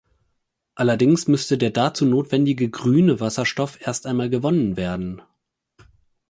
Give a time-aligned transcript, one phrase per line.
[0.73, 5.21] Allerdings müsste der dazu notwendige „grüne“ Wasserstoff erst einmal gewonnen werden.